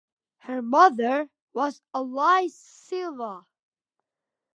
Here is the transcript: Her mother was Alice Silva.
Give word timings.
Her 0.39 0.63
mother 0.63 1.29
was 1.53 1.79
Alice 1.93 2.55
Silva. 2.57 3.45